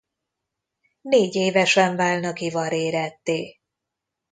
Négyévesen 1.01 1.95
válnak 1.95 2.39
ivaréretté. 2.39 3.59